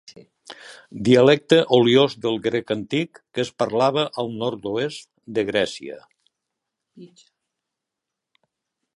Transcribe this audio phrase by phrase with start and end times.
[1.07, 5.05] Dialecte oliós del grec antic que es parlava al nord-oest
[5.39, 5.99] de Grècia.